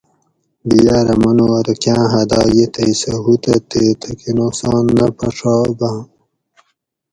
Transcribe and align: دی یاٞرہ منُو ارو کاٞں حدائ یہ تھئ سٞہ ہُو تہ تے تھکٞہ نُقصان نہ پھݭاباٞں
دی 0.67 0.77
یاٞرہ 0.87 1.15
منُو 1.21 1.45
ارو 1.57 1.73
کاٞں 1.81 2.07
حدائ 2.13 2.47
یہ 2.57 2.67
تھئ 2.73 2.91
سٞہ 2.99 3.15
ہُو 3.23 3.33
تہ 3.43 3.53
تے 3.69 3.81
تھکٞہ 4.01 4.31
نُقصان 4.37 4.85
نہ 4.97 5.07
پھݭاباٞں 5.17 5.99